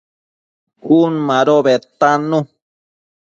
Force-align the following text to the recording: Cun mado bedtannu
Cun 0.83 1.13
mado 1.27 1.55
bedtannu 1.67 2.39